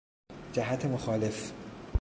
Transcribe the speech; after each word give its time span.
جهت 0.53 0.85
مخالف 0.85 1.53